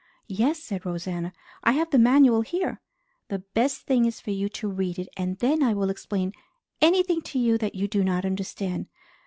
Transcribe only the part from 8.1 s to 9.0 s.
understand.